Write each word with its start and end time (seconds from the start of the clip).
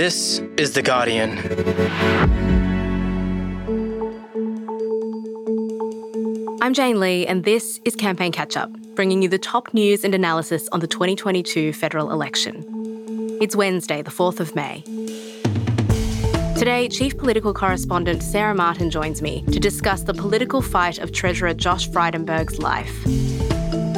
This 0.00 0.38
is 0.56 0.72
The 0.72 0.80
Guardian. 0.80 1.36
I'm 6.62 6.72
Jane 6.72 6.98
Lee, 6.98 7.26
and 7.26 7.44
this 7.44 7.78
is 7.84 7.96
Campaign 7.96 8.32
Catch 8.32 8.56
Up, 8.56 8.70
bringing 8.94 9.20
you 9.20 9.28
the 9.28 9.36
top 9.36 9.74
news 9.74 10.02
and 10.02 10.14
analysis 10.14 10.70
on 10.72 10.80
the 10.80 10.86
2022 10.86 11.74
federal 11.74 12.10
election. 12.12 12.64
It's 13.42 13.54
Wednesday, 13.54 14.00
the 14.00 14.10
4th 14.10 14.40
of 14.40 14.54
May. 14.54 14.80
Today, 16.56 16.88
Chief 16.88 17.18
Political 17.18 17.52
Correspondent 17.52 18.22
Sarah 18.22 18.54
Martin 18.54 18.88
joins 18.88 19.20
me 19.20 19.42
to 19.52 19.60
discuss 19.60 20.04
the 20.04 20.14
political 20.14 20.62
fight 20.62 20.98
of 20.98 21.12
Treasurer 21.12 21.52
Josh 21.52 21.90
Frydenberg's 21.90 22.58
life. 22.58 23.04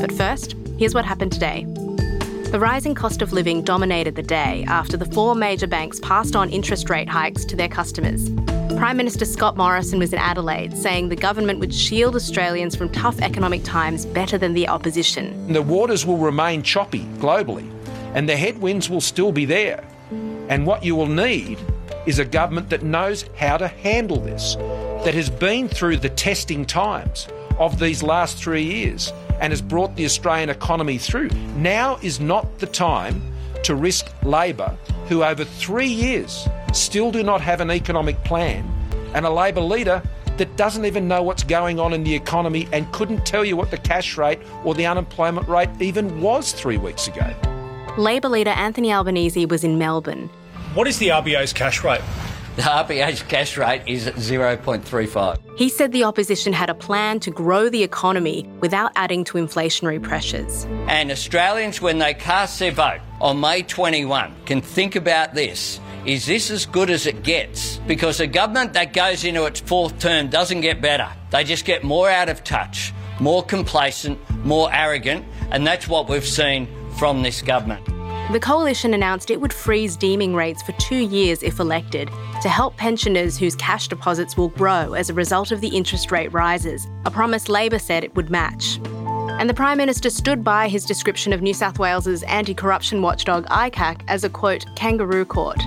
But 0.00 0.10
first, 0.10 0.56
here's 0.78 0.94
what 0.94 1.04
happened 1.04 1.30
today. 1.30 1.64
The 2.52 2.60
rising 2.60 2.94
cost 2.94 3.22
of 3.22 3.32
living 3.32 3.62
dominated 3.62 4.14
the 4.14 4.22
day 4.22 4.62
after 4.68 4.98
the 4.98 5.06
four 5.06 5.34
major 5.34 5.66
banks 5.66 5.98
passed 6.00 6.36
on 6.36 6.50
interest 6.50 6.90
rate 6.90 7.08
hikes 7.08 7.46
to 7.46 7.56
their 7.56 7.66
customers. 7.66 8.28
Prime 8.76 8.98
Minister 8.98 9.24
Scott 9.24 9.56
Morrison 9.56 9.98
was 9.98 10.12
in 10.12 10.18
Adelaide 10.18 10.76
saying 10.76 11.08
the 11.08 11.16
government 11.16 11.60
would 11.60 11.72
shield 11.72 12.14
Australians 12.14 12.76
from 12.76 12.90
tough 12.90 13.18
economic 13.22 13.64
times 13.64 14.04
better 14.04 14.36
than 14.36 14.52
the 14.52 14.68
opposition. 14.68 15.50
The 15.50 15.62
waters 15.62 16.04
will 16.04 16.18
remain 16.18 16.62
choppy 16.62 17.06
globally, 17.16 17.70
and 18.14 18.28
the 18.28 18.36
headwinds 18.36 18.90
will 18.90 19.00
still 19.00 19.32
be 19.32 19.46
there. 19.46 19.82
And 20.50 20.66
what 20.66 20.84
you 20.84 20.94
will 20.94 21.06
need 21.06 21.58
is 22.04 22.18
a 22.18 22.24
government 22.26 22.68
that 22.68 22.82
knows 22.82 23.24
how 23.34 23.56
to 23.56 23.68
handle 23.68 24.20
this, 24.20 24.56
that 25.06 25.14
has 25.14 25.30
been 25.30 25.68
through 25.68 25.96
the 25.96 26.10
testing 26.10 26.66
times 26.66 27.28
of 27.58 27.78
these 27.78 28.02
last 28.02 28.36
three 28.36 28.62
years 28.62 29.10
and 29.40 29.52
has 29.52 29.62
brought 29.62 29.94
the 29.96 30.04
Australian 30.04 30.50
economy 30.50 30.98
through. 30.98 31.28
Now 31.56 31.98
is 32.02 32.20
not 32.20 32.58
the 32.58 32.66
time 32.66 33.22
to 33.64 33.74
risk 33.74 34.06
Labor, 34.22 34.76
who 35.08 35.22
over 35.22 35.44
three 35.44 35.86
years 35.86 36.48
still 36.72 37.10
do 37.10 37.22
not 37.22 37.40
have 37.40 37.60
an 37.60 37.70
economic 37.70 38.22
plan, 38.24 38.64
and 39.14 39.26
a 39.26 39.30
Labor 39.30 39.60
leader 39.60 40.02
that 40.38 40.56
doesn't 40.56 40.86
even 40.86 41.06
know 41.06 41.22
what's 41.22 41.44
going 41.44 41.78
on 41.78 41.92
in 41.92 42.04
the 42.04 42.14
economy 42.14 42.68
and 42.72 42.90
couldn't 42.92 43.24
tell 43.26 43.44
you 43.44 43.56
what 43.56 43.70
the 43.70 43.78
cash 43.78 44.16
rate 44.16 44.38
or 44.64 44.74
the 44.74 44.86
unemployment 44.86 45.46
rate 45.48 45.68
even 45.80 46.20
was 46.20 46.52
three 46.52 46.78
weeks 46.78 47.06
ago. 47.06 47.34
Labor 47.98 48.28
leader 48.28 48.50
Anthony 48.50 48.92
Albanese 48.92 49.44
was 49.46 49.62
in 49.62 49.78
Melbourne 49.78 50.30
what 50.74 50.88
is 50.88 50.98
the 50.98 51.08
RBA's 51.08 51.52
cash 51.52 51.84
rate? 51.84 52.00
The 52.54 52.62
RBA's 52.62 53.22
cash 53.22 53.56
rate 53.56 53.80
is 53.86 54.08
0.35. 54.08 55.38
He 55.56 55.70
said 55.70 55.90
the 55.90 56.04
opposition 56.04 56.52
had 56.52 56.68
a 56.68 56.74
plan 56.74 57.18
to 57.20 57.30
grow 57.30 57.70
the 57.70 57.82
economy 57.82 58.46
without 58.60 58.92
adding 58.94 59.24
to 59.24 59.38
inflationary 59.38 60.02
pressures. 60.02 60.66
And 60.86 61.10
Australians, 61.10 61.80
when 61.80 61.98
they 61.98 62.12
cast 62.12 62.58
their 62.58 62.70
vote 62.70 63.00
on 63.22 63.40
May 63.40 63.62
21, 63.62 64.34
can 64.44 64.60
think 64.60 64.96
about 64.96 65.32
this. 65.32 65.80
Is 66.04 66.26
this 66.26 66.50
as 66.50 66.66
good 66.66 66.90
as 66.90 67.06
it 67.06 67.22
gets? 67.22 67.78
Because 67.86 68.20
a 68.20 68.26
government 68.26 68.74
that 68.74 68.92
goes 68.92 69.24
into 69.24 69.46
its 69.46 69.60
fourth 69.60 69.98
term 69.98 70.28
doesn't 70.28 70.60
get 70.60 70.82
better. 70.82 71.08
They 71.30 71.44
just 71.44 71.64
get 71.64 71.84
more 71.84 72.10
out 72.10 72.28
of 72.28 72.44
touch, 72.44 72.92
more 73.18 73.42
complacent, 73.42 74.18
more 74.44 74.68
arrogant, 74.70 75.24
and 75.50 75.66
that's 75.66 75.88
what 75.88 76.06
we've 76.06 76.26
seen 76.26 76.68
from 76.98 77.22
this 77.22 77.40
government. 77.40 77.88
The 78.30 78.40
coalition 78.40 78.94
announced 78.94 79.30
it 79.30 79.40
would 79.40 79.52
freeze 79.52 79.96
deeming 79.96 80.34
rates 80.34 80.62
for 80.62 80.72
two 80.72 80.96
years 80.96 81.42
if 81.42 81.58
elected 81.58 82.08
to 82.40 82.48
help 82.48 82.76
pensioners 82.76 83.36
whose 83.36 83.54
cash 83.56 83.88
deposits 83.88 84.36
will 84.36 84.48
grow 84.48 84.94
as 84.94 85.10
a 85.10 85.14
result 85.14 85.52
of 85.52 85.60
the 85.60 85.68
interest 85.68 86.10
rate 86.10 86.32
rises, 86.32 86.86
a 87.04 87.10
promise 87.10 87.48
Labor 87.48 87.78
said 87.78 88.04
it 88.04 88.14
would 88.16 88.30
match. 88.30 88.78
And 88.86 89.50
the 89.50 89.54
Prime 89.54 89.76
Minister 89.76 90.08
stood 90.08 90.42
by 90.42 90.68
his 90.68 90.84
description 90.84 91.32
of 91.32 91.42
New 91.42 91.52
South 91.52 91.78
Wales's 91.78 92.22
anti 92.22 92.54
corruption 92.54 93.02
watchdog 93.02 93.44
ICAC 93.46 94.02
as 94.08 94.24
a 94.24 94.30
quote, 94.30 94.64
kangaroo 94.76 95.24
court. 95.24 95.60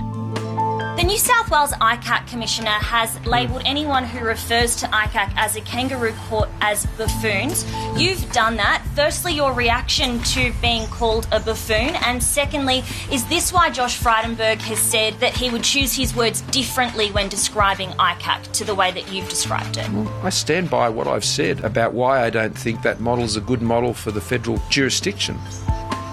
The 0.96 1.02
New 1.02 1.18
South 1.18 1.50
Wales 1.50 1.72
ICAC 1.72 2.26
Commissioner 2.26 2.70
has 2.70 3.22
labelled 3.26 3.60
anyone 3.66 4.02
who 4.02 4.24
refers 4.24 4.74
to 4.76 4.86
ICAC 4.86 5.30
as 5.36 5.54
a 5.54 5.60
kangaroo 5.60 6.14
court 6.26 6.48
as 6.62 6.86
buffoons. 6.96 7.66
You've 7.98 8.32
done 8.32 8.56
that. 8.56 8.82
Firstly, 8.94 9.34
your 9.34 9.52
reaction 9.52 10.22
to 10.22 10.54
being 10.62 10.86
called 10.86 11.28
a 11.32 11.38
buffoon, 11.38 11.96
and 12.06 12.22
secondly, 12.22 12.82
is 13.12 13.26
this 13.26 13.52
why 13.52 13.68
Josh 13.68 14.00
Frydenberg 14.00 14.56
has 14.62 14.78
said 14.78 15.12
that 15.20 15.36
he 15.36 15.50
would 15.50 15.62
choose 15.62 15.94
his 15.94 16.16
words 16.16 16.40
differently 16.40 17.10
when 17.10 17.28
describing 17.28 17.90
ICAC 17.90 18.50
to 18.52 18.64
the 18.64 18.74
way 18.74 18.90
that 18.92 19.12
you've 19.12 19.28
described 19.28 19.76
it? 19.76 19.86
I 20.24 20.30
stand 20.30 20.70
by 20.70 20.88
what 20.88 21.06
I've 21.06 21.26
said 21.26 21.60
about 21.62 21.92
why 21.92 22.24
I 22.24 22.30
don't 22.30 22.56
think 22.56 22.80
that 22.84 23.00
model 23.00 23.26
is 23.26 23.36
a 23.36 23.42
good 23.42 23.60
model 23.60 23.92
for 23.92 24.12
the 24.12 24.22
federal 24.22 24.62
jurisdiction. 24.70 25.38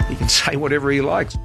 He 0.10 0.18
can 0.18 0.28
say 0.44 0.58
whatever 0.58 0.92
he 0.92 1.00
likes. 1.00 1.38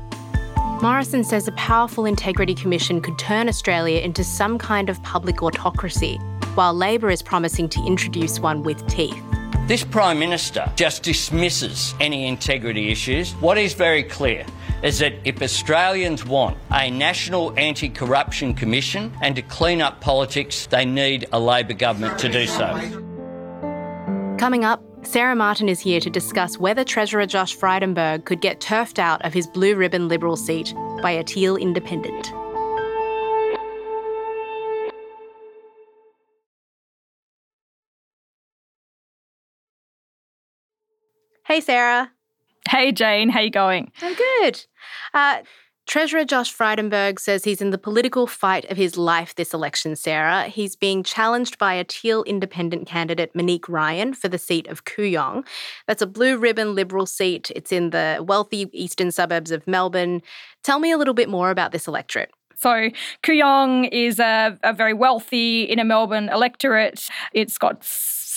Morrison 0.80 1.24
says 1.24 1.48
a 1.48 1.52
powerful 1.52 2.04
integrity 2.04 2.54
commission 2.54 3.00
could 3.00 3.18
turn 3.18 3.48
Australia 3.48 4.00
into 4.00 4.22
some 4.22 4.58
kind 4.58 4.88
of 4.88 5.02
public 5.02 5.42
autocracy, 5.42 6.18
while 6.54 6.72
Labor 6.72 7.10
is 7.10 7.20
promising 7.20 7.68
to 7.70 7.84
introduce 7.84 8.38
one 8.38 8.62
with 8.62 8.86
teeth. 8.86 9.20
This 9.66 9.82
Prime 9.82 10.20
Minister 10.20 10.70
just 10.76 11.02
dismisses 11.02 11.96
any 11.98 12.28
integrity 12.28 12.92
issues. 12.92 13.32
What 13.34 13.58
is 13.58 13.74
very 13.74 14.04
clear 14.04 14.46
is 14.84 15.00
that 15.00 15.14
if 15.24 15.42
Australians 15.42 16.24
want 16.24 16.56
a 16.70 16.88
national 16.92 17.58
anti 17.58 17.88
corruption 17.88 18.54
commission 18.54 19.12
and 19.20 19.34
to 19.34 19.42
clean 19.42 19.82
up 19.82 20.00
politics, 20.00 20.66
they 20.66 20.84
need 20.84 21.26
a 21.32 21.40
Labor 21.40 21.74
government 21.74 22.20
to 22.20 22.28
do 22.28 22.46
so. 22.46 22.68
Coming 24.38 24.64
up, 24.64 24.87
Sarah 25.08 25.34
Martin 25.34 25.70
is 25.70 25.80
here 25.80 26.00
to 26.00 26.10
discuss 26.10 26.58
whether 26.58 26.84
Treasurer 26.84 27.24
Josh 27.24 27.56
Frydenberg 27.56 28.26
could 28.26 28.42
get 28.42 28.60
turfed 28.60 28.98
out 28.98 29.24
of 29.24 29.32
his 29.32 29.46
blue 29.46 29.74
ribbon 29.74 30.06
Liberal 30.06 30.36
seat 30.36 30.74
by 31.00 31.12
a 31.12 31.24
Teal 31.24 31.56
independent. 31.56 32.30
Hey, 41.46 41.62
Sarah. 41.62 42.12
Hey, 42.68 42.92
Jane. 42.92 43.30
How 43.30 43.40
you 43.40 43.50
going? 43.50 43.90
I'm 44.02 44.14
good. 44.14 44.66
Uh, 45.14 45.38
Treasurer 45.88 46.26
Josh 46.26 46.54
Frydenberg 46.54 47.18
says 47.18 47.44
he's 47.44 47.62
in 47.62 47.70
the 47.70 47.78
political 47.78 48.26
fight 48.26 48.70
of 48.70 48.76
his 48.76 48.98
life 48.98 49.34
this 49.36 49.54
election, 49.54 49.96
Sarah. 49.96 50.44
He's 50.44 50.76
being 50.76 51.02
challenged 51.02 51.56
by 51.56 51.72
a 51.72 51.82
Teal 51.82 52.24
independent 52.24 52.86
candidate, 52.86 53.34
Monique 53.34 53.70
Ryan, 53.70 54.12
for 54.12 54.28
the 54.28 54.36
seat 54.36 54.66
of 54.66 54.84
Kooyong. 54.84 55.46
That's 55.86 56.02
a 56.02 56.06
blue 56.06 56.36
ribbon 56.36 56.74
Liberal 56.74 57.06
seat. 57.06 57.50
It's 57.56 57.72
in 57.72 57.88
the 57.88 58.22
wealthy 58.22 58.68
eastern 58.74 59.10
suburbs 59.10 59.50
of 59.50 59.66
Melbourne. 59.66 60.20
Tell 60.62 60.78
me 60.78 60.92
a 60.92 60.98
little 60.98 61.14
bit 61.14 61.30
more 61.30 61.50
about 61.50 61.72
this 61.72 61.88
electorate. 61.88 62.32
So 62.54 62.90
Kooyong 63.22 63.88
is 63.90 64.18
a, 64.18 64.58
a 64.62 64.74
very 64.74 64.92
wealthy 64.92 65.62
inner 65.62 65.84
Melbourne 65.84 66.28
electorate. 66.28 67.08
It's 67.32 67.56
got 67.56 67.82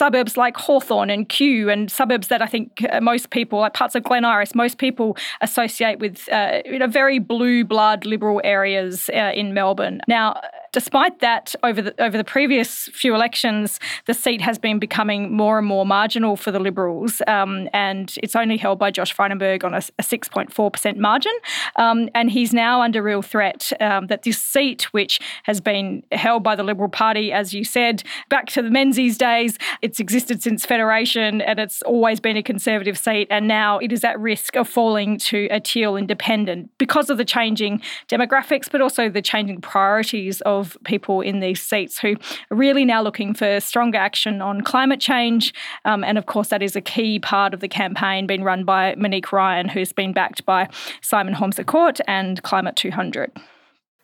suburbs 0.02 0.36
like 0.36 0.58
Hawthorn 0.58 1.12
and 1.12 1.30
Kew 1.30 1.70
and 1.70 1.92
suburbs 1.92 2.28
that 2.30 2.42
I 2.42 2.48
think 2.48 2.84
uh, 2.92 3.00
most 3.02 3.30
people, 3.30 3.60
like 3.60 3.76
parts 3.76 3.94
of 3.94 4.02
Glen 4.02 4.26
Iris, 4.26 4.56
most 4.56 4.80
people 4.80 5.16
associate 5.42 6.00
with 6.00 6.28
uh, 6.32 6.64
you 6.66 6.80
know, 6.80 6.88
very 6.88 7.20
blue 7.20 7.64
blood 7.64 8.04
liberal 8.04 8.42
areas 8.44 9.12
uh, 9.14 9.32
in 9.36 9.54
Melbourne. 9.54 10.02
Now, 10.08 10.42
Despite 10.74 11.20
that, 11.20 11.54
over 11.64 11.82
the 11.82 12.02
over 12.02 12.18
the 12.18 12.24
previous 12.24 12.88
few 12.94 13.14
elections, 13.14 13.78
the 14.06 14.14
seat 14.14 14.40
has 14.40 14.58
been 14.58 14.80
becoming 14.80 15.36
more 15.36 15.58
and 15.58 15.68
more 15.68 15.86
marginal 15.86 16.38
for 16.38 16.50
the 16.52 16.60
Liberals, 16.60 17.22
um, 17.28 17.68
and 17.74 18.14
it's 18.24 18.38
only 18.38 18.56
held 18.56 18.80
by 18.80 18.90
Josh 18.90 19.14
Frydenberg 19.14 19.66
on 19.66 19.74
a, 19.74 19.82
a 20.00 20.04
6.4% 20.04 20.96
margin. 20.96 21.34
Um, 21.76 22.08
and 22.16 22.32
he's 22.32 22.54
now 22.54 22.82
under 22.82 23.04
real 23.04 23.22
threat 23.22 23.74
um, 23.82 24.08
that 24.08 24.24
this 24.24 24.42
seat, 24.42 24.84
which 24.94 25.20
has 25.44 25.60
been 25.60 26.04
held 26.14 26.42
by 26.44 26.56
the 26.56 26.64
Liberal 26.64 26.90
Party, 26.90 27.34
as 27.34 27.54
you 27.54 27.66
said, 27.66 28.04
back 28.30 28.46
to 28.48 28.62
the 28.62 28.70
Menzies 28.70 29.18
days, 29.18 29.58
it's 29.82 30.00
existed 30.00 30.42
since 30.42 30.66
Federation, 30.66 31.42
and 31.42 31.60
it's 31.60 31.82
always 31.82 32.22
been 32.22 32.38
a 32.38 32.44
Conservative 32.44 32.98
seat, 32.98 33.28
and 33.30 33.46
now 33.48 33.78
it 33.80 33.92
is 33.92 34.06
at 34.06 34.18
risk 34.20 34.56
of 34.56 34.70
falling 34.70 35.18
to 35.18 35.48
a 35.52 35.60
Teal 35.60 35.98
Independent 35.98 36.70
because 36.78 37.10
of 37.10 37.18
the 37.18 37.26
changing 37.26 37.82
demographics, 38.08 38.72
but 38.72 38.80
also 38.80 39.10
the 39.10 39.22
changing 39.22 39.60
priorities 39.60 40.40
of 40.42 40.61
of 40.62 40.78
people 40.86 41.20
in 41.20 41.42
these 41.42 41.62
seats 41.62 42.00
who 42.00 42.16
are 42.52 42.56
really 42.56 42.86
now 42.86 43.02
looking 43.02 43.34
for 43.34 43.60
stronger 43.60 43.98
action 43.98 44.42
on 44.42 44.62
climate 44.62 45.02
change. 45.02 45.54
Um, 45.84 46.04
and 46.06 46.18
of 46.18 46.26
course, 46.26 46.48
that 46.48 46.64
is 46.64 46.78
a 46.78 46.82
key 46.82 47.20
part 47.20 47.54
of 47.54 47.60
the 47.60 47.68
campaign 47.68 48.28
being 48.28 48.44
run 48.44 48.64
by 48.64 48.96
Monique 48.96 49.34
Ryan, 49.34 49.68
who's 49.68 49.92
been 49.92 50.14
backed 50.14 50.46
by 50.46 50.70
Simon 51.02 51.34
Holmes 51.34 51.58
à 51.58 51.66
Court 51.66 52.00
and 52.08 52.42
Climate 52.44 52.78
200. 52.78 53.32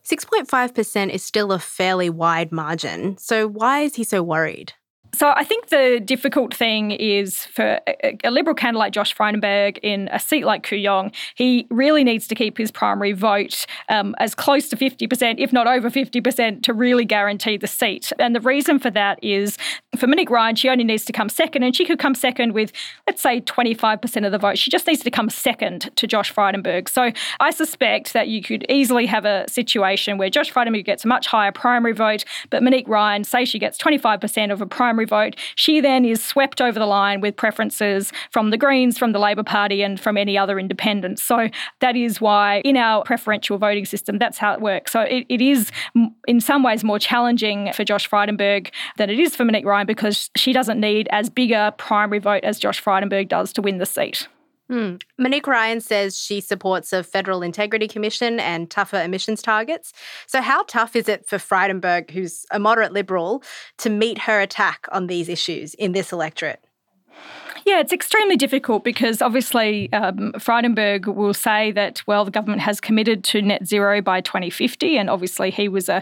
6.5% 0.03 1.09
is 1.09 1.23
still 1.23 1.51
a 1.51 1.59
fairly 1.59 2.09
wide 2.09 2.51
margin. 2.51 3.17
So, 3.17 3.47
why 3.47 3.81
is 3.81 3.95
he 3.95 4.03
so 4.03 4.23
worried? 4.23 4.73
So 5.17 5.33
I 5.35 5.43
think 5.43 5.69
the 5.69 5.99
difficult 5.99 6.53
thing 6.53 6.91
is 6.91 7.47
for 7.47 7.79
a, 7.87 8.29
Liberal 8.29 8.53
candidate 8.53 8.77
like 8.77 8.93
Josh 8.93 9.15
Frydenberg 9.15 9.79
in 9.81 10.09
a 10.11 10.19
seat 10.19 10.45
like 10.45 10.61
Kooyong, 10.61 11.11
he 11.33 11.65
really 11.71 12.03
needs 12.03 12.27
to 12.27 12.35
keep 12.35 12.55
his 12.55 12.69
primary 12.69 13.13
vote 13.13 13.65
um, 13.89 14.13
as 14.19 14.35
close 14.35 14.69
to 14.69 14.77
50%, 14.77 15.39
if 15.39 15.51
not 15.51 15.65
over 15.65 15.89
50%, 15.89 16.61
to 16.61 16.71
really 16.71 17.03
guarantee 17.03 17.57
the 17.57 17.65
seat. 17.65 18.13
And 18.19 18.35
the 18.35 18.41
reason 18.41 18.77
for 18.77 18.91
that 18.91 19.17
is 19.23 19.57
for 19.97 20.05
Monique 20.05 20.29
Ryan, 20.29 20.55
she 20.55 20.69
only 20.69 20.83
needs 20.83 21.03
to 21.05 21.13
come 21.13 21.29
second, 21.29 21.63
and 21.63 21.75
she 21.75 21.83
could 21.83 21.97
come 21.97 22.13
second 22.13 22.53
with, 22.53 22.71
let's 23.07 23.23
say, 23.23 23.41
25% 23.41 24.23
of 24.23 24.31
the 24.31 24.37
vote. 24.37 24.59
She 24.59 24.69
just 24.69 24.85
needs 24.85 25.01
to 25.01 25.09
come 25.09 25.31
second 25.31 25.89
to 25.95 26.05
Josh 26.05 26.31
Frydenberg. 26.31 26.87
So 26.87 27.11
I 27.39 27.49
suspect 27.49 28.13
that 28.13 28.27
you 28.27 28.43
could 28.43 28.67
easily 28.69 29.07
have 29.07 29.25
a 29.25 29.45
situation 29.49 30.19
where 30.19 30.29
Josh 30.29 30.53
Frydenberg 30.53 30.85
gets 30.85 31.05
a 31.05 31.07
much 31.07 31.25
higher 31.25 31.51
primary 31.51 31.93
vote, 31.93 32.23
but 32.51 32.61
Monique 32.61 32.87
Ryan, 32.87 33.23
say 33.23 33.45
she 33.45 33.57
gets 33.57 33.79
25% 33.79 34.51
of 34.51 34.61
a 34.61 34.67
primary 34.67 35.06
vote, 35.07 35.35
she 35.55 35.81
then 35.81 36.05
is 36.05 36.23
swept 36.23 36.61
over 36.61 36.77
the 36.77 36.85
line 36.85 37.21
with 37.21 37.35
preferences 37.35 38.11
from 38.31 38.51
the 38.51 38.57
Greens, 38.57 38.97
from 38.97 39.11
the 39.11 39.19
Labor 39.19 39.43
Party, 39.43 39.81
and 39.81 39.99
from 39.99 40.17
any 40.17 40.37
other 40.37 40.59
independents. 40.59 41.23
So 41.23 41.49
that 41.79 41.95
is 41.95 42.21
why 42.21 42.61
in 42.63 42.77
our 42.77 43.03
preferential 43.03 43.57
voting 43.57 43.85
system, 43.85 44.19
that's 44.19 44.37
how 44.37 44.53
it 44.53 44.61
works. 44.61 44.91
So 44.91 45.01
it, 45.01 45.25
it 45.29 45.41
is 45.41 45.71
in 46.27 46.39
some 46.39 46.63
ways 46.63 46.83
more 46.83 46.99
challenging 46.99 47.71
for 47.73 47.83
Josh 47.83 48.09
Frydenberg 48.09 48.71
than 48.97 49.09
it 49.09 49.19
is 49.19 49.35
for 49.35 49.45
Monique 49.45 49.65
Ryan 49.65 49.87
because 49.87 50.29
she 50.35 50.53
doesn't 50.53 50.79
need 50.79 51.07
as 51.11 51.29
big 51.29 51.51
a 51.51 51.73
primary 51.77 52.19
vote 52.19 52.43
as 52.43 52.59
Josh 52.59 52.83
Frydenberg 52.83 53.29
does 53.29 53.53
to 53.53 53.61
win 53.61 53.77
the 53.77 53.85
seat. 53.85 54.27
Hmm. 54.69 54.95
Monique 55.17 55.47
Ryan 55.47 55.79
says 55.79 56.19
she 56.19 56.41
supports 56.41 56.91
a 56.91 57.01
federal 57.01 57.41
integrity 57.41 57.87
commission 57.87 58.39
and 58.39 58.69
tougher 58.69 59.01
emissions 59.01 59.41
targets. 59.41 59.93
So, 60.25 60.41
how 60.41 60.63
tough 60.63 60.95
is 60.95 61.07
it 61.07 61.25
for 61.25 61.37
Frydenberg, 61.37 62.11
who's 62.11 62.45
a 62.51 62.59
moderate 62.59 62.91
liberal, 62.91 63.43
to 63.77 63.89
meet 63.89 64.17
her 64.19 64.41
attack 64.41 64.87
on 64.91 65.07
these 65.07 65.29
issues 65.29 65.73
in 65.75 65.93
this 65.93 66.11
electorate? 66.11 66.66
Yeah, 67.67 67.81
it's 67.81 67.91
extremely 67.91 68.37
difficult 68.37 68.85
because 68.85 69.21
obviously 69.21 69.91
um, 69.91 70.31
Frydenberg 70.37 71.13
will 71.13 71.33
say 71.33 71.73
that, 71.73 72.01
well, 72.07 72.23
the 72.23 72.31
government 72.31 72.61
has 72.61 72.79
committed 72.79 73.25
to 73.25 73.41
net 73.41 73.67
zero 73.67 74.01
by 74.01 74.21
2050. 74.21 74.97
And 74.97 75.09
obviously, 75.09 75.51
he 75.51 75.67
was 75.67 75.89
a, 75.89 76.01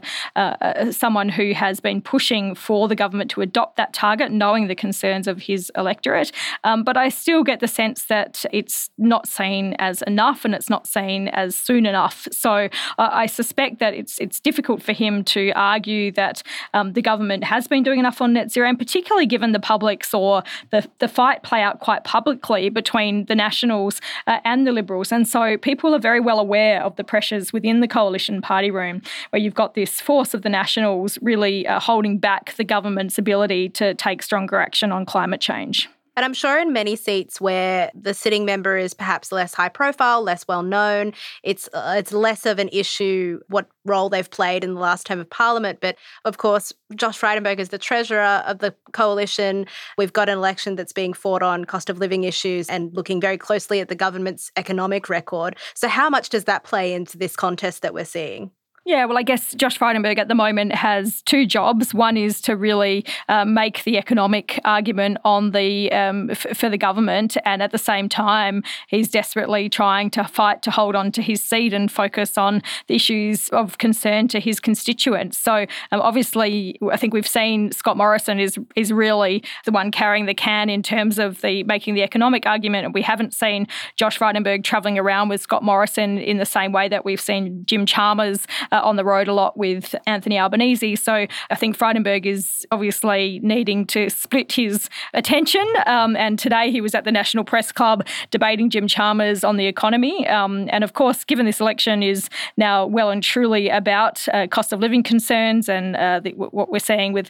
someone 0.92 1.28
who 1.28 1.54
has 1.54 1.80
been 1.80 2.04
pushing 2.04 2.54
for 2.54 2.88
the 2.88 2.94
government 2.94 3.32
to 3.32 3.42
adopt 3.42 3.78
that 3.78 3.94
target, 3.94 4.32
knowing 4.32 4.68
the 4.68 4.76
concerns 4.76 5.28
of 5.28 5.42
his 5.42 5.72
electorate. 5.76 6.32
Um, 6.64 6.84
but 6.84 6.98
I 6.98 7.10
still 7.10 7.44
get 7.44 7.62
the 7.62 7.68
sense 7.68 8.04
that 8.04 8.46
it's 8.54 8.92
not 9.00 9.28
seen 9.28 9.74
as 9.80 10.04
enough 10.04 10.46
and 10.46 10.54
it's 10.54 10.70
not 10.70 10.86
seen 10.86 11.30
as 11.30 11.56
soon 11.56 11.88
enough. 11.88 12.28
So 12.32 12.52
uh, 12.52 12.68
I 13.00 13.26
suspect 13.26 13.80
that 13.80 13.96
it's, 13.96 14.20
it's 14.20 14.40
difficult 14.40 14.84
for 14.84 14.94
him 14.94 15.24
to 15.24 15.52
argue 15.54 16.12
that 16.12 16.44
um, 16.76 16.94
the 16.94 17.02
government 17.02 17.44
has 17.44 17.68
been 17.68 17.82
doing 17.82 17.98
enough 17.98 18.22
on 18.22 18.34
net 18.34 18.52
zero, 18.52 18.70
and 18.70 18.78
particularly 18.78 19.26
given 19.26 19.52
the 19.52 19.60
public 19.60 20.04
saw 20.04 20.44
the, 20.70 20.88
the 21.00 21.08
fight 21.08 21.42
play 21.56 21.64
out 21.64 21.80
quite 21.80 22.04
publicly 22.04 22.70
between 22.70 23.24
the 23.26 23.36
Nationals 23.36 24.02
uh, 24.28 24.40
and 24.44 24.68
the 24.68 24.74
Liberals. 24.74 25.12
And 25.12 25.26
so 25.26 25.58
people 25.58 25.96
are 25.96 26.00
very 26.00 26.20
well 26.20 26.38
aware 26.38 26.84
of 26.84 26.98
the 26.98 27.04
pressures 27.04 27.54
within 27.54 27.80
the 27.80 27.88
coalition 27.88 28.42
party 28.42 28.72
room, 28.72 29.02
where 29.30 29.42
you've 29.42 29.54
got 29.54 29.74
this 29.74 30.02
force 30.02 30.34
of 30.34 30.42
the 30.42 30.50
Nationals 30.50 31.18
really 31.22 31.66
uh, 31.66 31.80
holding 31.80 32.18
back 32.18 32.56
the 32.58 32.66
government's 32.66 33.18
ability 33.18 33.70
to 33.70 33.94
take 33.94 34.22
stronger 34.22 34.60
action 34.60 34.92
on 34.92 35.06
climate 35.06 35.40
change. 35.40 35.88
And 36.16 36.24
I'm 36.24 36.34
sure 36.34 36.58
in 36.60 36.72
many 36.72 36.96
seats 36.96 37.42
where 37.42 37.92
the 37.94 38.14
sitting 38.14 38.46
member 38.46 38.78
is 38.78 38.94
perhaps 38.94 39.32
less 39.32 39.54
high 39.54 39.70
profile, 39.70 40.22
less 40.22 40.48
well 40.48 40.64
known, 40.64 41.14
it's 41.44 41.68
uh, 41.74 41.96
it's 41.98 42.14
less 42.14 42.46
of 42.46 42.58
an 42.58 42.70
issue 42.72 43.40
what 43.50 43.68
role 43.84 44.10
they've 44.10 44.30
played 44.30 44.64
in 44.64 44.76
the 44.76 44.80
last 44.80 45.06
term 45.06 45.20
of 45.20 45.30
parliament. 45.30 45.80
But 45.82 45.98
of 46.24 46.38
course, 46.38 46.72
Josh 46.96 47.20
Frydenberg 47.20 47.60
is 47.60 47.70
the 47.70 47.78
treasurer 47.78 48.44
of 48.46 48.60
the 48.60 48.74
coalition. 48.94 49.66
We've 49.98 50.14
got 50.14 50.30
an 50.30 50.38
election 50.38 50.76
that's 50.76 50.94
being 50.94 51.14
fought 51.14 51.44
on 51.44 51.66
cost 51.66 51.90
of 51.90 52.00
living 52.00 52.24
issues 52.24 52.70
and 52.70 52.96
looking 52.96 53.20
very 53.20 53.38
closely 53.38 53.80
at 53.80 53.90
the 53.90 53.96
government's 53.96 54.52
economic 54.56 55.10
record. 55.10 55.58
So 55.74 55.88
how 55.88 56.10
much 56.10 56.30
does 56.30 56.46
that 56.46 56.64
play 56.64 56.94
into 56.94 57.18
this 57.18 57.36
contest 57.36 57.82
that 57.82 57.94
we're 57.94 58.06
seeing? 58.06 58.52
Yeah, 58.88 59.06
well, 59.06 59.18
I 59.18 59.24
guess 59.24 59.56
Josh 59.56 59.80
Frydenberg 59.80 60.20
at 60.20 60.28
the 60.28 60.36
moment 60.36 60.76
has 60.76 61.24
two 61.24 61.48
jobs. 61.48 61.92
One 61.92 62.18
is 62.18 62.40
to 62.42 62.56
really 62.56 63.04
uh, 63.28 63.44
make 63.44 63.84
the 63.84 63.98
economic 63.98 64.60
argument 64.64 65.18
on 65.26 65.52
the 65.52 65.92
um, 65.92 66.30
f- 66.30 66.56
for 66.56 66.70
the 66.70 66.78
government, 66.78 67.36
and 67.46 67.64
at 67.64 67.72
the 67.72 67.80
same 67.80 68.08
time, 68.08 68.62
he's 68.88 69.10
desperately 69.10 69.70
trying 69.70 70.12
to 70.12 70.24
fight 70.26 70.62
to 70.62 70.70
hold 70.70 70.96
on 70.96 71.12
to 71.14 71.24
his 71.24 71.42
seat 71.42 71.74
and 71.74 71.92
focus 71.92 72.38
on 72.38 72.62
the 72.86 72.94
issues 72.94 73.50
of 73.50 73.80
concern 73.80 74.28
to 74.28 74.40
his 74.40 74.60
constituents. 74.60 75.40
So, 75.40 75.66
um, 75.92 76.02
obviously, 76.02 76.78
I 76.92 76.98
think 76.98 77.12
we've 77.12 77.28
seen 77.28 77.72
Scott 77.72 77.98
Morrison 77.98 78.40
is 78.40 78.60
is 78.76 78.94
really 78.94 79.44
the 79.66 79.72
one 79.72 79.90
carrying 79.90 80.28
the 80.28 80.36
can 80.36 80.70
in 80.70 80.84
terms 80.84 81.18
of 81.18 81.42
the 81.42 81.64
making 81.64 81.96
the 81.96 82.04
economic 82.04 82.46
argument, 82.46 82.86
and 82.86 82.94
we 82.94 83.02
haven't 83.02 83.34
seen 83.34 83.68
Josh 83.96 84.20
Frydenberg 84.20 84.64
travelling 84.64 85.00
around 85.00 85.30
with 85.30 85.42
Scott 85.42 85.64
Morrison 85.64 86.20
in 86.20 86.38
the 86.38 86.46
same 86.46 86.72
way 86.72 86.88
that 86.88 87.04
we've 87.04 87.20
seen 87.20 87.66
Jim 87.66 87.88
Chalmers 87.88 88.46
uh, 88.76 88.82
on 88.84 88.96
the 88.96 89.06
road 89.06 89.28
a 89.28 89.34
lot 89.34 89.58
with 89.58 89.96
Anthony 90.06 90.38
Albanese. 90.38 90.96
So 90.96 91.28
I 91.50 91.56
think 91.56 91.78
Frydenberg 91.78 92.26
is 92.26 92.66
obviously 92.72 93.40
needing 93.44 93.86
to 93.88 94.10
split 94.10 94.52
his 94.52 94.90
attention. 95.14 95.66
Um, 95.86 96.16
and 96.16 96.38
today 96.38 96.72
he 96.72 96.82
was 96.82 96.96
at 96.96 97.06
the 97.06 97.12
National 97.12 97.44
Press 97.44 97.72
Club 97.72 98.06
debating 98.32 98.70
Jim 98.70 98.88
Chalmers 98.88 99.44
on 99.44 99.58
the 99.58 99.68
economy. 99.68 100.28
Um, 100.28 100.68
and 100.72 100.84
of 100.84 100.94
course, 100.94 101.24
given 101.24 101.46
this 101.46 101.60
election 101.60 102.04
is 102.04 102.30
now 102.58 102.86
well 102.86 103.10
and 103.10 103.24
truly 103.24 103.70
about 103.70 104.28
uh, 104.34 104.48
cost 104.48 104.74
of 104.74 104.80
living 104.80 105.04
concerns 105.04 105.70
and 105.70 105.96
uh, 105.96 106.20
the, 106.20 106.32
what 106.32 106.72
we're 106.72 106.80
seeing 106.80 107.14
with 107.14 107.30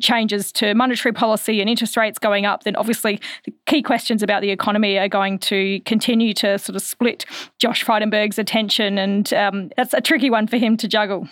changes 0.00 0.52
to 0.52 0.74
monetary 0.74 1.12
policy 1.12 1.60
and 1.60 1.70
interest 1.70 1.96
rates 1.96 2.18
going 2.18 2.44
up, 2.44 2.64
then 2.64 2.76
obviously 2.76 3.20
the 3.44 3.52
key 3.66 3.82
questions 3.82 4.22
about 4.22 4.42
the 4.42 4.50
economy 4.50 4.98
are 4.98 5.08
going 5.08 5.38
to 5.38 5.80
continue 5.80 6.34
to 6.34 6.58
sort 6.58 6.76
of 6.76 6.82
split 6.82 7.24
Josh 7.58 7.84
Frydenberg's 7.84 8.38
attention. 8.38 8.98
And 8.98 9.32
um, 9.32 9.70
that's 9.76 9.94
a 9.94 10.00
tricky 10.00 10.30
one 10.30 10.46
for 10.46 10.56
him 10.56 10.65
him 10.66 10.76
to 10.78 10.88
juggle. 10.88 11.28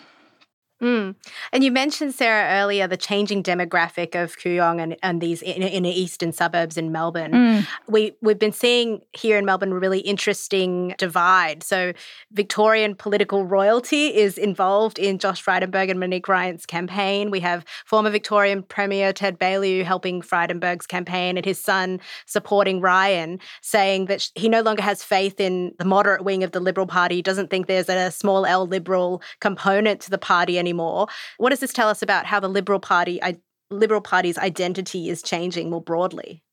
Mm. 0.85 1.15
And 1.51 1.65
you 1.65 1.73
mentioned, 1.73 2.15
Sarah, 2.15 2.61
earlier 2.61 2.87
the 2.87 2.99
changing 2.99 3.43
demographic 3.43 4.15
of 4.15 4.37
Kooyong 4.37 4.83
and, 4.83 4.97
and 5.03 5.21
these 5.21 5.43
inner 5.43 5.89
eastern 5.89 6.31
suburbs 6.33 6.77
in 6.77 6.93
Melbourne. 6.93 7.33
Mm. 7.33 7.67
We, 7.89 8.13
we've 8.21 8.39
been 8.39 8.53
seeing 8.53 9.01
here 9.15 9.39
in 9.39 9.47
Melbourne 9.47 9.73
a 9.73 9.79
really 9.79 10.01
interesting 10.01 10.95
divide. 10.99 11.63
So, 11.63 11.95
Victorian 12.33 12.95
political 12.95 13.47
royalty 13.47 14.15
is 14.15 14.37
involved 14.37 14.99
in 14.99 15.19
Josh 15.19 15.43
Frydenberg 15.43 15.91
and 15.91 15.99
Monique 15.99 16.29
Ryan's 16.29 16.67
campaign. 16.67 17.31
We 17.31 17.41
have 17.41 17.65
former 17.87 18.11
Victorian 18.11 18.63
Premier 18.63 19.15
Ted 19.15 19.39
Baillieu 19.39 19.85
helping 19.85 20.21
Frydenberg's 20.21 20.87
campaign 20.87 21.39
and 21.39 21.47
his 21.47 21.59
son 21.59 21.99
supporting 22.27 22.83
Ryan, 22.83 23.41
saying 23.63 24.07
that 24.07 24.29
he 24.35 24.51
no 24.51 24.61
longer 24.61 24.83
has 24.83 25.03
faith 25.03 25.41
in 25.41 25.73
the 25.79 25.87
moderate 25.87 26.25
wing 26.25 26.45
of 26.45 26.53
the 26.53 26.61
Liberal 26.61 26.87
Party, 26.87 27.23
doesn't 27.23 27.49
think 27.49 27.69
there's 27.69 27.89
a 27.89 28.11
small 28.11 28.45
L 28.45 28.67
Liberal 28.67 29.23
component 29.41 30.01
to 30.03 30.11
the 30.11 30.19
party 30.19 30.59
anymore 30.59 30.74
anymore. 30.75 31.07
What 31.39 31.51
does 31.51 31.61
this 31.61 31.73
tell 31.73 31.89
us 31.89 32.03
about 32.03 32.27
how 32.27 32.41
the 32.41 32.49
Liberal 32.49 32.81
Party, 32.81 33.21
Liberal 33.71 34.01
Party's 34.01 34.39
identity 34.39 35.09
is 35.09 35.23
changing 35.23 35.71
more 35.71 35.83
broadly? 35.83 36.44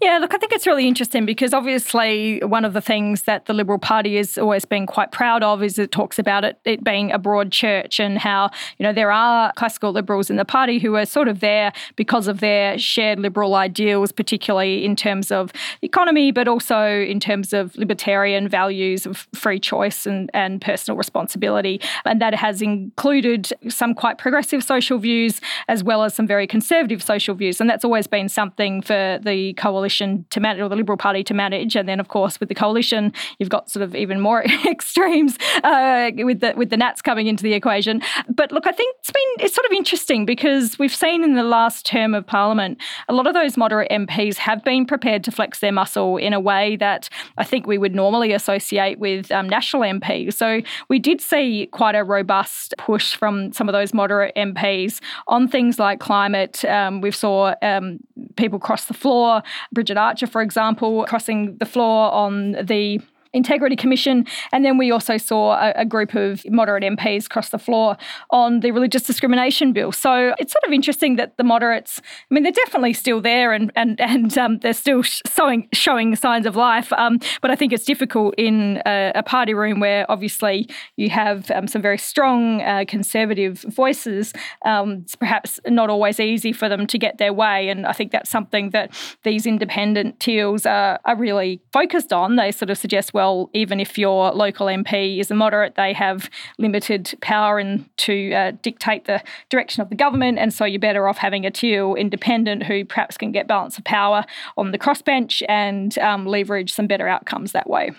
Yeah, 0.00 0.18
look, 0.18 0.32
I 0.32 0.38
think 0.38 0.52
it's 0.52 0.66
really 0.66 0.88
interesting 0.88 1.26
because 1.26 1.52
obviously 1.52 2.40
one 2.40 2.64
of 2.64 2.72
the 2.72 2.80
things 2.80 3.22
that 3.22 3.46
the 3.46 3.52
Liberal 3.52 3.78
Party 3.78 4.16
has 4.16 4.38
always 4.38 4.64
been 4.64 4.86
quite 4.86 5.12
proud 5.12 5.42
of 5.42 5.62
is 5.62 5.78
it 5.78 5.92
talks 5.92 6.18
about 6.18 6.44
it, 6.44 6.58
it 6.64 6.82
being 6.82 7.12
a 7.12 7.18
broad 7.18 7.52
church 7.52 8.00
and 8.00 8.18
how, 8.18 8.50
you 8.78 8.84
know, 8.84 8.92
there 8.92 9.12
are 9.12 9.52
classical 9.56 9.92
liberals 9.92 10.30
in 10.30 10.36
the 10.36 10.44
party 10.44 10.78
who 10.78 10.96
are 10.96 11.04
sort 11.04 11.28
of 11.28 11.40
there 11.40 11.72
because 11.96 12.28
of 12.28 12.40
their 12.40 12.78
shared 12.78 13.20
liberal 13.20 13.54
ideals, 13.54 14.10
particularly 14.12 14.84
in 14.84 14.96
terms 14.96 15.30
of 15.30 15.52
economy, 15.82 16.30
but 16.30 16.48
also 16.48 16.86
in 16.86 17.20
terms 17.20 17.52
of 17.52 17.76
libertarian 17.76 18.48
values 18.48 19.04
of 19.04 19.28
free 19.34 19.60
choice 19.60 20.06
and, 20.06 20.30
and 20.32 20.62
personal 20.62 20.96
responsibility. 20.96 21.80
And 22.04 22.20
that 22.22 22.34
has 22.34 22.62
included 22.62 23.52
some 23.68 23.94
quite 23.94 24.16
progressive 24.16 24.64
social 24.64 24.98
views 24.98 25.40
as 25.68 25.84
well 25.84 26.04
as 26.04 26.14
some 26.14 26.26
very 26.26 26.46
conservative 26.46 27.02
social 27.02 27.34
views. 27.34 27.60
And 27.60 27.68
that's 27.68 27.84
always 27.84 28.06
been 28.06 28.28
something 28.28 28.80
for 28.80 29.18
the 29.22 29.49
coalition 29.52 30.24
to 30.30 30.40
manage, 30.40 30.62
or 30.62 30.68
the 30.68 30.76
Liberal 30.76 30.98
Party 30.98 31.22
to 31.24 31.34
manage. 31.34 31.76
And 31.76 31.88
then, 31.88 32.00
of 32.00 32.08
course, 32.08 32.40
with 32.40 32.48
the 32.48 32.54
coalition, 32.54 33.12
you've 33.38 33.48
got 33.48 33.70
sort 33.70 33.82
of 33.82 33.94
even 33.94 34.20
more 34.20 34.44
extremes 34.66 35.36
uh, 35.62 36.10
with 36.16 36.40
the 36.40 36.54
with 36.56 36.70
the 36.70 36.76
Nats 36.76 37.02
coming 37.02 37.26
into 37.26 37.42
the 37.42 37.54
equation. 37.54 38.02
But 38.28 38.52
look, 38.52 38.66
I 38.66 38.72
think 38.72 38.96
it's 39.00 39.10
been 39.10 39.46
it's 39.46 39.54
sort 39.54 39.66
of 39.66 39.72
interesting 39.72 40.26
because 40.26 40.78
we've 40.78 40.94
seen 40.94 41.24
in 41.24 41.34
the 41.34 41.44
last 41.44 41.86
term 41.86 42.14
of 42.14 42.26
Parliament 42.26 42.80
a 43.08 43.12
lot 43.12 43.26
of 43.26 43.34
those 43.34 43.56
moderate 43.56 43.90
MPs 43.90 44.36
have 44.36 44.62
been 44.64 44.86
prepared 44.86 45.24
to 45.24 45.30
flex 45.30 45.60
their 45.60 45.72
muscle 45.72 46.16
in 46.16 46.32
a 46.32 46.40
way 46.40 46.76
that 46.76 47.08
I 47.38 47.44
think 47.44 47.66
we 47.66 47.78
would 47.78 47.94
normally 47.94 48.32
associate 48.32 48.98
with 48.98 49.30
um, 49.32 49.48
national 49.48 49.82
MPs. 49.82 50.34
So 50.34 50.60
we 50.88 50.98
did 50.98 51.20
see 51.20 51.68
quite 51.72 51.94
a 51.94 52.04
robust 52.04 52.74
push 52.78 53.14
from 53.14 53.52
some 53.52 53.68
of 53.68 53.72
those 53.72 53.92
moderate 53.92 54.34
MPs 54.36 55.00
on 55.28 55.48
things 55.48 55.78
like 55.78 56.00
climate. 56.00 56.64
Um, 56.64 57.00
we 57.00 57.10
saw 57.10 57.54
um, 57.62 57.98
people 58.36 58.58
cross 58.58 58.86
the 58.86 58.94
floor 58.94 59.39
Bridget 59.72 59.96
Archer, 59.96 60.26
for 60.26 60.42
example, 60.42 61.04
crossing 61.06 61.56
the 61.58 61.66
floor 61.66 62.12
on 62.12 62.52
the 62.52 63.00
Integrity 63.32 63.76
Commission. 63.76 64.26
And 64.52 64.64
then 64.64 64.76
we 64.76 64.90
also 64.90 65.16
saw 65.16 65.52
a, 65.52 65.72
a, 65.76 65.84
group 65.84 66.14
of 66.14 66.42
moderate 66.50 66.82
MPs 66.82 67.28
cross 67.28 67.50
the 67.50 67.58
floor 67.58 67.96
on 68.30 68.60
the 68.60 68.70
religious 68.72 69.02
discrimination 69.02 69.72
bill. 69.72 69.92
So 69.92 70.34
it's 70.38 70.52
sort 70.52 70.64
of 70.64 70.72
interesting 70.72 71.16
that 71.16 71.36
the 71.36 71.44
moderates, 71.44 72.00
I 72.30 72.34
mean, 72.34 72.42
they're 72.42 72.52
definitely 72.52 72.92
still 72.92 73.20
there 73.20 73.52
and 73.52 73.70
and 73.76 74.00
and 74.00 74.36
um, 74.38 74.58
they're 74.58 74.72
still 74.72 75.02
showing 75.02 75.68
showing 75.72 76.16
signs 76.16 76.46
of 76.46 76.56
life. 76.56 76.92
Um, 76.92 77.20
but 77.40 77.50
I 77.50 77.56
think 77.56 77.72
it's 77.72 77.84
difficult 77.84 78.34
in 78.36 78.82
a, 78.86 79.12
a, 79.14 79.22
party 79.22 79.54
room 79.54 79.78
where 79.78 80.10
obviously 80.10 80.68
you 80.96 81.10
have 81.10 81.50
um, 81.52 81.68
some 81.68 81.82
very 81.82 81.98
strong 81.98 82.62
uh, 82.62 82.84
conservative 82.88 83.64
voices. 83.68 84.32
Um, 84.64 85.02
it's 85.02 85.14
perhaps 85.14 85.60
not 85.68 85.88
always 85.88 86.18
easy 86.18 86.52
for 86.52 86.68
them 86.68 86.86
to 86.88 86.98
get 86.98 87.18
their 87.18 87.32
way, 87.32 87.68
and 87.68 87.86
I 87.86 87.92
think 87.92 88.10
that's 88.10 88.30
something 88.30 88.70
that 88.70 88.92
these 89.22 89.46
independent 89.46 90.18
teals 90.18 90.66
are, 90.66 90.98
are 91.04 91.16
really 91.16 91.60
focused 91.72 92.12
on. 92.12 92.36
They 92.36 92.50
sort 92.50 92.70
of 92.70 92.78
suggest, 92.78 93.14
well, 93.14 93.19
even 93.52 93.80
if 93.80 93.98
your 93.98 94.32
local 94.32 94.66
MP 94.66 95.18
is 95.20 95.30
a 95.30 95.34
moderate, 95.34 95.74
they 95.74 95.92
have 95.92 96.30
limited 96.58 97.14
power 97.20 97.58
in, 97.58 97.88
to 97.98 98.32
uh, 98.32 98.52
dictate 98.62 99.04
the 99.04 99.22
direction 99.48 99.82
of 99.82 99.90
the 99.90 99.96
government, 99.96 100.38
and 100.38 100.52
so 100.52 100.64
you're 100.64 100.80
better 100.80 101.08
off 101.08 101.18
having 101.18 101.44
a 101.44 101.50
teal 101.50 101.94
independent 101.94 102.64
who 102.64 102.84
perhaps 102.84 103.16
can 103.16 103.32
get 103.32 103.46
balance 103.46 103.78
of 103.78 103.84
power 103.84 104.24
on 104.56 104.72
the 104.72 104.78
crossbench 104.78 105.42
and 105.48 105.98
um, 105.98 106.26
leverage 106.26 106.72
some 106.72 106.86
better 106.86 107.08
outcomes 107.08 107.52
that 107.52 107.68
way. 107.68 107.90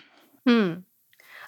Hmm. 0.45 0.73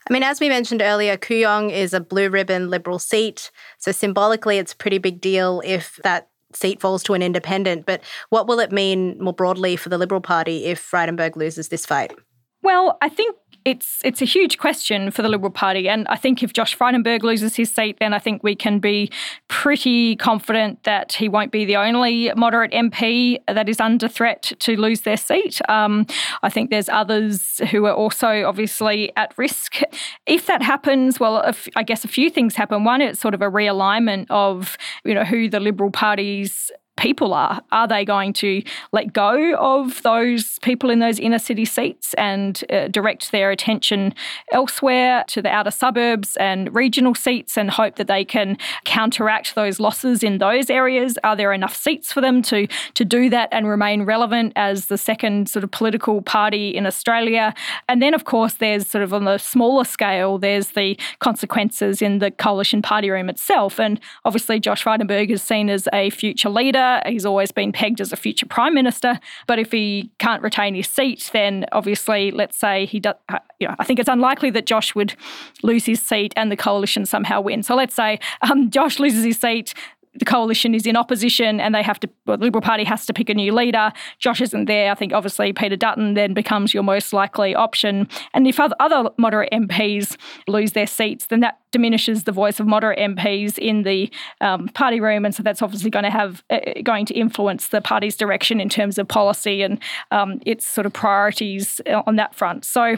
I 0.10 0.14
mean, 0.14 0.24
as 0.24 0.40
we 0.40 0.50
mentioned 0.50 0.82
earlier, 0.82 1.16
Kooyong 1.16 1.72
is 1.72 1.94
a 1.94 2.02
blue 2.02 2.30
ribbon 2.30 2.70
Liberal 2.70 3.00
seat. 3.00 3.52
So 3.78 3.92
symbolically, 3.92 4.58
it's 4.58 4.74
a 4.74 4.78
pretty 4.78 4.98
big 4.98 5.22
deal 5.22 5.62
if 5.64 5.98
that 6.04 6.30
seat 6.56 6.82
falls 6.82 7.04
to 7.04 7.14
an 7.14 7.22
independent. 7.22 7.86
But 7.86 8.02
what 8.30 8.48
will 8.48 8.60
it 8.60 8.72
mean 8.72 9.18
more 9.22 9.34
broadly 9.34 9.76
for 9.76 9.90
the 9.90 9.98
Liberal 9.98 10.22
Party 10.22 10.66
if 10.66 10.82
Frydenberg 10.82 11.36
loses 11.36 11.70
this 11.70 11.86
fight? 11.86 12.14
Well, 12.62 12.98
I 13.02 13.10
think 13.10 13.36
it's 13.66 14.00
it's 14.04 14.22
a 14.22 14.26
huge 14.26 14.58
question 14.58 15.12
for 15.12 15.22
the 15.22 15.30
Liberal 15.30 15.52
Party, 15.52 15.88
and 15.88 16.08
I 16.08 16.16
think 16.16 16.44
if 16.44 16.54
Josh 16.54 16.78
Frydenberg 16.78 17.24
loses 17.24 17.56
his 17.56 17.74
seat, 17.74 17.98
then 18.00 18.14
I 18.14 18.20
think 18.20 18.44
we 18.44 18.56
can 18.56 18.80
be 18.80 19.12
pretty 19.48 20.16
confident 20.16 20.84
that 20.84 21.14
he 21.14 21.30
won't 21.30 21.52
be 21.52 21.66
the 21.66 21.78
only 21.78 22.32
moderate 22.36 22.72
MP 22.72 23.38
that 23.48 23.70
is 23.70 23.80
under 23.80 24.08
threat 24.08 24.52
to 24.60 24.76
lose 24.80 25.02
their 25.02 25.18
seat. 25.18 25.62
Um, 25.70 26.06
I 26.42 26.50
think 26.50 26.70
there's 26.70 26.90
others 26.90 27.60
who 27.72 27.86
are 27.86 27.94
also 27.94 28.44
obviously 28.46 29.12
at 29.16 29.34
risk. 29.38 29.82
If 30.26 30.46
that 30.48 30.62
happens, 30.62 31.20
well, 31.20 31.42
if, 31.42 31.68
I 31.76 31.84
guess 31.84 32.04
a 32.04 32.08
few 32.08 32.30
things 32.30 32.56
happen. 32.56 32.84
One, 32.84 33.02
it's 33.02 33.20
sort 33.20 33.34
of 33.34 33.42
a 33.42 33.50
realignment 33.50 34.28
of 34.30 34.78
you 35.04 35.14
know 35.14 35.24
who 35.24 35.50
the 35.50 35.60
Liberal 35.60 35.92
Party's 35.92 36.72
people 36.96 37.34
are. 37.34 37.62
Are 37.72 37.88
they 37.88 38.06
going 38.06 38.34
to 38.34 38.62
let 38.92 39.14
go 39.14 39.56
of 39.56 40.02
those 40.04 40.60
people 40.60 40.90
in 40.90 41.00
those 41.00 41.20
inner 41.20 41.40
city 41.40 41.66
seats 41.66 42.14
and 42.16 42.64
uh, 42.70 42.88
direct 42.88 43.32
their 43.32 43.50
attention 43.52 44.14
elsewhere 44.52 45.24
to 45.30 45.42
the 45.42 45.50
outer 45.50 45.72
suburbs 45.72 46.38
and 46.38 46.74
regional 46.74 47.16
seats 47.16 47.58
and 47.58 47.72
hope 47.72 47.96
that 47.96 48.08
they 48.08 48.24
can 48.24 48.58
counteract 48.86 49.56
those 49.56 49.80
losses 49.80 50.22
in 50.22 50.38
those 50.38 50.70
areas? 50.70 51.18
Are 51.24 51.36
there 51.36 51.52
enough 51.52 51.76
seats 51.76 52.14
for 52.14 52.22
them 52.22 52.42
to, 52.44 52.68
to 52.94 53.06
do 53.06 53.30
that 53.32 53.50
and 53.52 53.68
remain 53.68 54.04
relevant 54.04 54.54
as 54.56 54.86
the 54.86 54.98
second 54.98 55.50
sort 55.50 55.64
of 55.64 55.72
political 55.72 56.22
party 56.22 56.70
in 56.70 56.86
Australia? 56.86 57.56
And 57.90 58.02
then, 58.02 58.14
of 58.14 58.26
course, 58.26 58.56
there's 58.56 58.86
sort 58.88 59.04
of 59.04 59.14
on 59.14 59.26
the 59.26 59.40
smaller 59.40 59.84
scale, 59.84 60.38
there's 60.38 60.70
the 60.70 60.98
consequences 61.20 62.02
in 62.02 62.20
the 62.20 62.30
coalition 62.30 62.84
party 62.84 63.10
room 63.10 63.30
itself. 63.30 63.80
And 63.80 64.00
obviously, 64.26 64.60
Josh 64.60 64.84
Frydenberg 64.84 65.32
is 65.32 65.42
seen 65.42 65.70
as 65.70 65.88
a 65.92 66.12
future 66.12 66.50
leader 66.50 66.83
He's 67.06 67.26
always 67.26 67.52
been 67.52 67.72
pegged 67.72 68.02
as 68.02 68.12
a 68.12 68.16
future 68.16 68.46
prime 68.46 68.74
minister. 68.74 69.20
But 69.48 69.60
if 69.60 69.72
he 69.72 70.12
can't 70.20 70.42
retain 70.42 70.76
his 70.76 70.88
seat, 70.88 71.30
then 71.34 71.66
obviously, 71.72 72.32
let's 72.32 72.58
say 72.58 72.86
he 72.86 73.00
does, 73.00 73.16
uh, 73.30 73.40
you 73.60 73.68
know, 73.68 73.76
I 73.80 73.84
think 73.84 74.00
it's 74.00 74.10
unlikely 74.10 74.50
that 74.52 74.66
Josh 74.66 74.96
would 74.96 75.16
lose 75.62 75.86
his 75.86 76.02
seat 76.02 76.34
and 76.36 76.52
the 76.52 76.58
coalition 76.58 77.06
somehow 77.06 77.42
win. 77.42 77.64
So 77.64 77.76
let's 77.76 77.96
say 77.96 78.20
um, 78.42 78.70
Josh 78.70 79.00
loses 79.00 79.24
his 79.24 79.40
seat 79.40 79.74
the 80.16 80.26
coalition 80.26 80.76
is 80.76 80.86
in 80.86 80.96
opposition 80.96 81.60
and 81.60 81.74
they 81.74 81.82
have 81.82 82.00
to, 82.00 82.10
well, 82.26 82.38
the 82.38 82.44
Liberal 82.44 82.62
Party 82.62 82.84
has 82.84 83.06
to 83.08 83.14
pick 83.14 83.30
a 83.30 83.34
new 83.34 83.54
leader. 83.54 83.92
Josh 84.20 84.42
isn't 84.42 84.66
there. 84.66 84.92
I 84.92 84.96
think 84.96 85.12
obviously 85.12 85.54
Peter 85.54 85.76
Dutton 85.76 86.14
then 86.14 86.34
becomes 86.34 86.74
your 86.74 86.84
most 86.84 87.14
likely 87.14 87.56
option. 87.56 88.08
And 88.34 88.48
if 88.48 88.60
other 88.60 89.10
moderate 89.18 89.52
MPs 89.52 90.18
lose 90.48 90.74
their 90.74 90.88
seats, 90.88 91.28
then 91.28 91.40
that 91.40 91.60
diminishes 91.72 92.26
the 92.26 92.32
voice 92.32 92.60
of 92.60 92.68
moderate 92.68 93.00
MPs 93.00 93.58
in 93.58 93.84
the 93.84 94.12
um, 94.42 94.68
party 94.70 95.00
room. 95.00 95.26
And 95.26 95.34
so 95.34 95.42
that's 95.42 95.62
obviously 95.62 95.90
going 95.90 96.04
to 96.04 96.12
have, 96.12 96.44
uh, 96.50 96.60
going 96.84 97.06
to 97.08 97.14
influence 97.16 97.70
the 97.70 97.82
party's 97.82 98.16
direction 98.16 98.62
in 98.62 98.70
terms 98.70 98.98
of 99.00 99.08
policy 99.08 99.64
and 99.64 99.80
um, 100.12 100.40
its 100.46 100.68
sort 100.68 100.86
of 100.86 100.94
priorities 100.94 101.82
uh, 101.90 102.04
on 102.06 102.18
that 102.18 102.36
front. 102.36 102.66
So, 102.66 102.98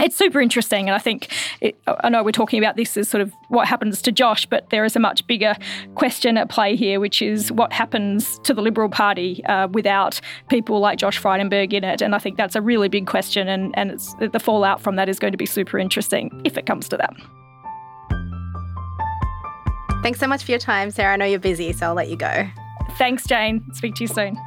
it's 0.00 0.16
super 0.16 0.40
interesting. 0.40 0.88
And 0.88 0.94
I 0.94 0.98
think, 0.98 1.32
it, 1.60 1.76
I 1.86 2.08
know 2.08 2.22
we're 2.22 2.32
talking 2.32 2.58
about 2.58 2.76
this 2.76 2.96
as 2.96 3.08
sort 3.08 3.20
of 3.20 3.32
what 3.48 3.66
happens 3.66 4.02
to 4.02 4.12
Josh, 4.12 4.46
but 4.46 4.70
there 4.70 4.84
is 4.84 4.96
a 4.96 5.00
much 5.00 5.26
bigger 5.26 5.56
question 5.94 6.36
at 6.36 6.48
play 6.48 6.76
here, 6.76 7.00
which 7.00 7.22
is 7.22 7.50
what 7.52 7.72
happens 7.72 8.38
to 8.40 8.54
the 8.54 8.62
Liberal 8.62 8.88
Party 8.88 9.44
uh, 9.46 9.68
without 9.68 10.20
people 10.48 10.80
like 10.80 10.98
Josh 10.98 11.20
Frydenberg 11.20 11.72
in 11.72 11.84
it. 11.84 12.02
And 12.02 12.14
I 12.14 12.18
think 12.18 12.36
that's 12.36 12.56
a 12.56 12.62
really 12.62 12.88
big 12.88 13.06
question. 13.06 13.48
And, 13.48 13.76
and 13.76 13.98
the 14.32 14.40
fallout 14.40 14.80
from 14.80 14.96
that 14.96 15.08
is 15.08 15.18
going 15.18 15.32
to 15.32 15.38
be 15.38 15.46
super 15.46 15.78
interesting 15.78 16.40
if 16.44 16.56
it 16.56 16.66
comes 16.66 16.88
to 16.88 16.96
that. 16.96 17.14
Thanks 20.02 20.20
so 20.20 20.28
much 20.28 20.44
for 20.44 20.52
your 20.52 20.60
time, 20.60 20.90
Sarah. 20.92 21.14
I 21.14 21.16
know 21.16 21.24
you're 21.24 21.40
busy, 21.40 21.72
so 21.72 21.86
I'll 21.86 21.94
let 21.94 22.08
you 22.08 22.16
go. 22.16 22.48
Thanks, 22.98 23.26
Jane. 23.26 23.64
Speak 23.74 23.96
to 23.96 24.04
you 24.04 24.08
soon. 24.08 24.38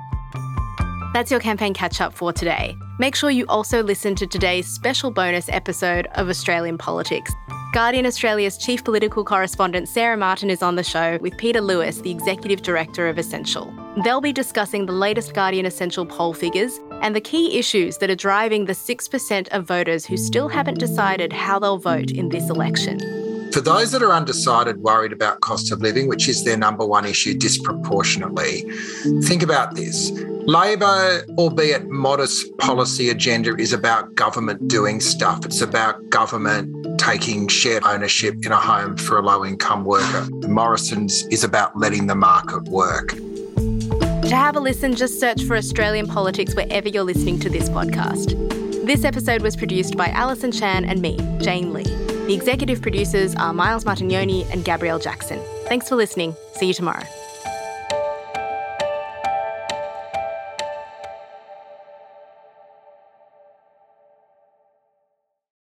That's 1.13 1.29
your 1.29 1.41
campaign 1.41 1.73
catch 1.73 1.99
up 1.99 2.13
for 2.13 2.31
today. 2.31 2.77
Make 2.97 3.15
sure 3.15 3.29
you 3.29 3.45
also 3.49 3.83
listen 3.83 4.15
to 4.15 4.25
today's 4.25 4.65
special 4.67 5.11
bonus 5.11 5.49
episode 5.49 6.07
of 6.15 6.29
Australian 6.29 6.77
Politics. 6.77 7.33
Guardian 7.73 8.05
Australia's 8.05 8.57
chief 8.57 8.83
political 8.83 9.23
correspondent 9.23 9.89
Sarah 9.89 10.15
Martin 10.15 10.49
is 10.49 10.61
on 10.61 10.75
the 10.75 10.83
show 10.83 11.17
with 11.21 11.37
Peter 11.37 11.59
Lewis, 11.59 11.99
the 11.99 12.11
executive 12.11 12.61
director 12.61 13.09
of 13.09 13.17
Essential. 13.17 13.73
They'll 14.03 14.21
be 14.21 14.33
discussing 14.33 14.85
the 14.85 14.93
latest 14.93 15.33
Guardian 15.33 15.65
Essential 15.65 16.05
poll 16.05 16.33
figures 16.33 16.79
and 17.01 17.13
the 17.13 17.21
key 17.21 17.57
issues 17.57 17.97
that 17.97 18.09
are 18.09 18.15
driving 18.15 18.65
the 18.65 18.73
6% 18.73 19.47
of 19.49 19.67
voters 19.67 20.05
who 20.05 20.15
still 20.15 20.47
haven't 20.47 20.79
decided 20.79 21.33
how 21.33 21.59
they'll 21.59 21.77
vote 21.77 22.11
in 22.11 22.29
this 22.29 22.49
election. 22.49 23.20
For 23.51 23.59
those 23.59 23.91
that 23.91 24.01
are 24.01 24.13
undecided, 24.13 24.77
worried 24.77 25.11
about 25.11 25.41
cost 25.41 25.73
of 25.73 25.81
living, 25.81 26.07
which 26.07 26.29
is 26.29 26.45
their 26.45 26.55
number 26.55 26.85
one 26.85 27.05
issue 27.05 27.37
disproportionately, 27.37 28.61
think 29.23 29.43
about 29.43 29.75
this. 29.75 30.09
Labor, 30.45 31.23
albeit 31.37 31.87
modest 31.89 32.57
policy 32.57 33.09
agenda, 33.09 33.55
is 33.57 33.73
about 33.73 34.15
government 34.15 34.69
doing 34.69 35.01
stuff. 35.01 35.45
It's 35.45 35.61
about 35.61 36.09
government 36.09 36.97
taking 36.97 37.49
shared 37.49 37.83
ownership 37.83 38.35
in 38.45 38.53
a 38.53 38.57
home 38.57 38.95
for 38.95 39.17
a 39.17 39.21
low 39.21 39.43
income 39.43 39.83
worker. 39.83 40.27
Morrison's 40.47 41.25
is 41.27 41.43
about 41.43 41.77
letting 41.77 42.07
the 42.07 42.15
market 42.15 42.63
work. 42.69 43.09
To 43.09 44.35
have 44.35 44.55
a 44.55 44.61
listen, 44.61 44.95
just 44.95 45.19
search 45.19 45.43
for 45.43 45.57
Australian 45.57 46.07
politics 46.07 46.55
wherever 46.55 46.87
you're 46.87 47.03
listening 47.03 47.37
to 47.41 47.49
this 47.49 47.67
podcast. 47.67 48.37
This 48.85 49.03
episode 49.03 49.41
was 49.41 49.57
produced 49.57 49.97
by 49.97 50.07
Alison 50.07 50.53
Chan 50.53 50.85
and 50.85 51.01
me, 51.01 51.17
Jane 51.39 51.73
Lee. 51.73 52.20
The 52.31 52.37
executive 52.37 52.81
producers 52.81 53.35
are 53.35 53.51
Miles 53.51 53.83
Martignoni 53.83 54.49
and 54.53 54.63
Gabrielle 54.63 54.99
Jackson. 54.99 55.37
Thanks 55.65 55.89
for 55.89 55.97
listening. 55.97 56.33
See 56.53 56.67
you 56.67 56.73
tomorrow. 56.73 57.03